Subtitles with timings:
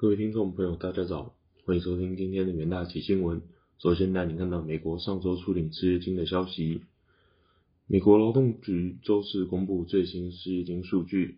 [0.00, 1.34] 各位听众朋友，大家早，
[1.66, 3.42] 欢迎收听今天的元大旗新闻。
[3.76, 6.80] 首先带你看到美国上周初领失业金的消息。
[7.86, 11.36] 美国劳动局周四公布最新失业金数据，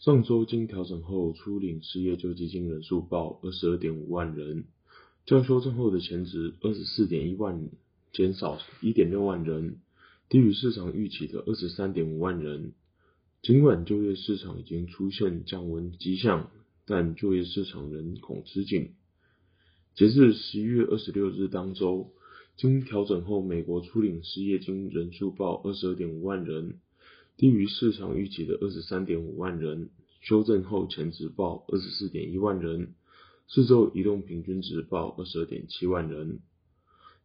[0.00, 4.64] 上周经调整后初领失业救济金人数报二十二点五万人，
[5.24, 7.70] 较修正后的前值二十四点一万
[8.12, 9.78] 减少一点六万人，
[10.28, 12.74] 低于市场预期的二十三点五万人。
[13.40, 16.50] 尽管就业市场已经出现降温迹象。
[16.86, 18.94] 但就业市场仍恐吃紧。
[19.94, 22.12] 截至十一月二十六日当周，
[22.56, 26.80] 经调整后，美国初领失业金人数报二十二点五万人，
[27.36, 29.90] 低于市场预期的二十三点五万人。
[30.20, 32.94] 修正后前值报二十四点一万人，
[33.46, 36.40] 四周移动平均值报二十二点七万人。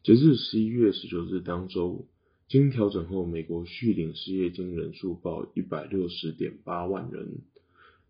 [0.04, 2.08] 截至十一月十九日当周，
[2.48, 7.42] 经调整后，美国续领失业金人数报一百六十点八万人。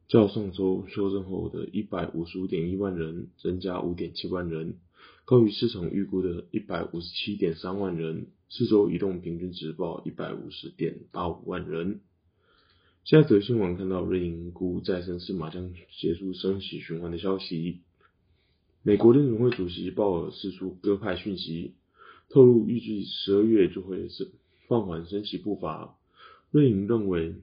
[0.09, 4.77] 较上周修正后的一百五十五点一万人增加五点七万人，
[5.23, 8.25] 高于市场预估的一百五十七点三万人。
[8.49, 12.01] 四周移动平均值报一百五十点八五万人。
[13.03, 17.81] 现在则新闻看到瑞银估再生是马将结束升息循环的消息。
[18.81, 21.75] 美国联准会主席鲍尔释出鸽派讯息，
[22.29, 24.31] 透露预计十二月就会是
[24.67, 25.95] 放缓升息步伐。
[26.49, 27.35] 瑞银认为。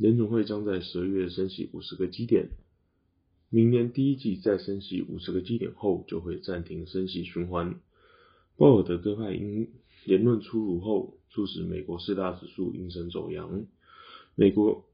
[0.00, 2.48] 联总会将在十二月升息五十个基点，
[3.50, 7.78] 明年第一季再升息五十个基点后，就会暂停升息循环。
[8.56, 9.68] 鲍尔的鸽派因
[10.06, 13.66] 言论出炉后，促使美国四大指数应声走阳。
[14.36, 14.86] 美国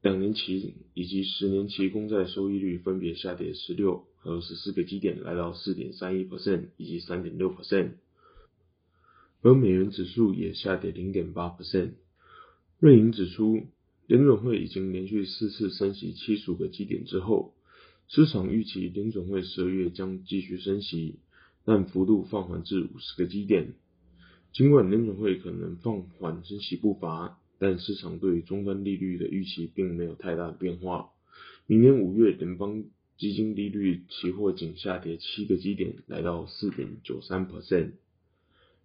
[0.00, 7.90] 两年期以及十年期公债收益率分别下跌十六和十四个基点，来到四点三一 percent 以及三点六 percent，
[9.42, 11.90] 而美元指数也下跌零点八 percent。
[12.78, 13.66] 瑞银指出。
[14.08, 17.52] 联准会已经连续四次升息七十五个基点之后，
[18.08, 21.16] 市场预期联准会十二月将继续升息，
[21.66, 23.74] 但幅度放缓至五十个基点。
[24.54, 31.10] 尽管联准会可能放缓升息步伐，但市场对终端利率的预期并没有太大的变化。
[31.66, 32.84] 明年五月联邦
[33.18, 37.90] 基金利率期货仅下跌七个基点，来到四点九三 percent。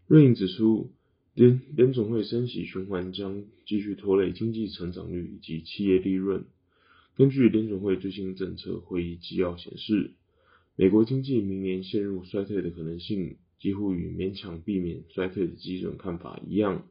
[0.08, 0.92] 瑞银指出。
[1.36, 6.46] 联联总会升息循环将继续拖累经济成长率以及企业利润。
[7.16, 10.12] 根据联总会最新政策会议纪要显示，
[10.76, 16.88] 美国经济明年陷入衰退的可能性几乎与勉强避免衰退的基准看法一样。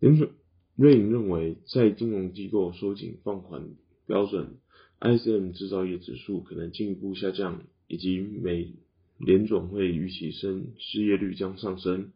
[0.00, 0.30] 联总
[0.76, 3.70] 瑞银认为，在金融机构收紧放缓
[4.06, 4.56] 标准
[5.00, 8.72] ，ISM 制造业指数可能进一步下降，以及美
[9.18, 12.12] 联总会预期升失业率将上升。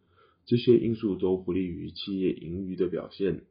[0.47, 3.43] 这些因素都不利于企业盈余的表现。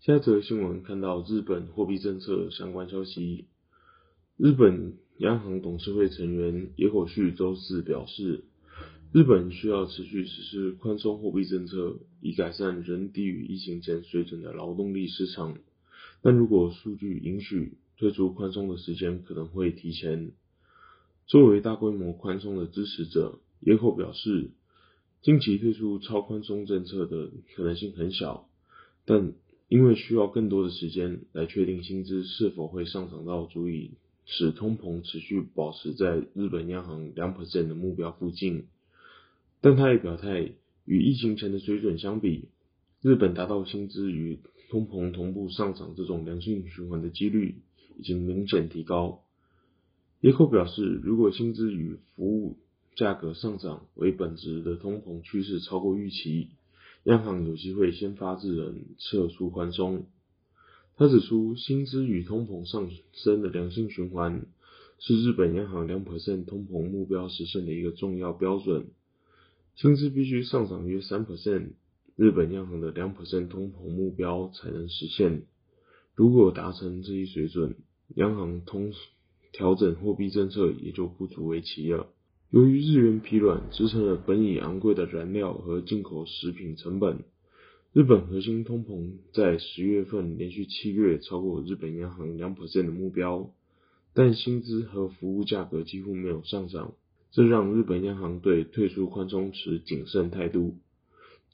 [0.00, 3.46] 下则新闻看到日本货币政策相关消息。
[4.36, 8.44] 日本央行董事会成员野口旭周四表示，
[9.10, 15.56] 日本需要持续实施宽松货币政策，以改善仍低于疫情前水准的劳动力市场。
[16.20, 20.32] 但如果数据允许，退出宽松的时间可能会提前。
[21.26, 24.50] 作为大规模宽松的支持者，野口表示。
[25.24, 28.46] 近期推出超宽松政策的可能性很小，
[29.06, 29.32] 但
[29.68, 33.92] 因为需要更多的时间来确定薪资是否会上涨到足以
[34.26, 38.66] 使通膨持续保持在日本央行两 percent 的目标附近。
[39.62, 40.52] 但他也表态，
[40.84, 42.48] 与疫情前的水准相比，
[43.00, 47.62] 日本达到薪资与通膨同步上涨这种良性循环的几率
[47.98, 49.22] 已经明显提高。
[50.20, 52.58] 野口表示，如果薪资与服务
[52.96, 56.50] 价格上涨为本质的通膨趋势超过预期，
[57.04, 60.06] 央行有机会先发制人撤出宽松。
[60.96, 64.46] 他指出，薪资与通膨上升的良性循环
[65.00, 68.86] 是日本央行两 percent 通膨目标实现的一个重要标准。
[69.74, 71.72] 薪资必须上涨约三 percent，
[72.14, 75.42] 日本央行的两 percent 通膨目标才能实现。
[76.14, 77.74] 如果达成这一水准，
[78.14, 78.92] 央行通
[79.52, 82.06] 调整货币政策也就不足为奇了。
[82.54, 87.24] 由于日元疲软，支撑了本已昂贵的燃料和进口食品成本。
[87.92, 93.50] 日本核心通膨在十月份连续七月超过日本央行两%的目标，
[94.14, 96.94] 但薪资和服务价格几乎没有上涨，
[97.32, 100.76] 这让日本央行对退出宽松持谨慎态度。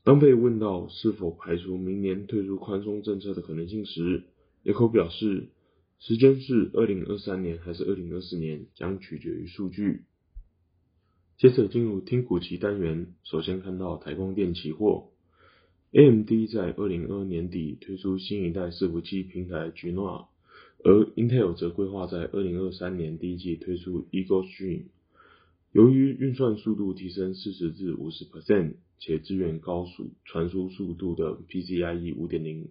[0.04, 4.24] 当被问到是否排除明年退出宽松政策的可能性时，
[4.64, 5.48] 野口表示，
[5.98, 10.02] 时间是二零二三年还是二零二四年，将取决于数据。
[11.40, 15.08] 接着进入听股期单元，首先看到台光电期货
[15.92, 20.28] ，AMD 在二零二二年底推出新一代伺服器平台 g n o a
[20.84, 24.82] 而 Intel 则规划在二零二三年第一季推出 Eagle Stream。
[25.72, 32.68] 由于运算速度提升四十至五十 percent，且支援高速传输速度的 PCIe 五点零，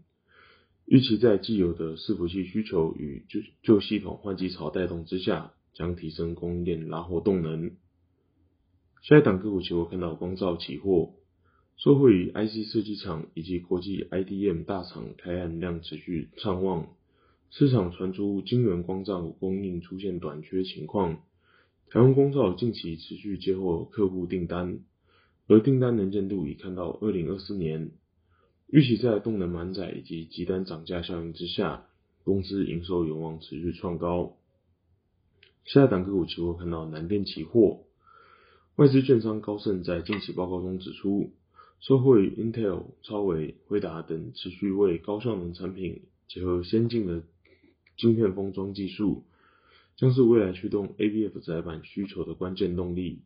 [0.86, 7.72] 预期在既有的伺服器需求与旧旧系统换机潮带动之下，将提升供应链拉货动能。
[9.09, 11.13] 下一档个股期货看到光照期货，
[11.77, 16.89] 受惠于 IC 设计厂以及国际 IDM 大厂开案量持续畅旺，
[17.50, 21.23] 市场传出晶圆光照供应出现短缺情况。
[21.89, 24.81] 台湾光照近期持续接获客户订单，
[25.47, 27.89] 而订单能见度已看到二零二四年。
[28.67, 31.88] 预期在动能满载以及急单涨价效应之下，
[32.23, 34.38] 公司营收有望持续创高。
[35.65, 37.85] 下一档个股期货看到南电期货，
[38.79, 41.33] 外资券商高盛在近期报告中指出，
[41.81, 47.23] 受惠 Intel、超微、辉达等持续为高效能产品结合先进的
[47.97, 49.25] 晶片封装技术。
[49.97, 53.19] 将是未来驱动 ABF 窄板需求的关键动力，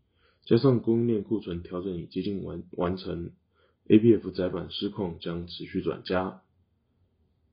[0.43, 3.29] 加上供应链库存调整已接近完完成
[3.87, 6.41] ，ABF 窄板市况将持续转佳。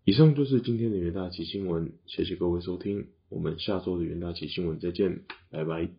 [0.07, 5.21] 以上就是今天的元大旗新闻，谢谢各位收听，我们下周的元大旗新闻再见，
[5.51, 5.91] 拜拜。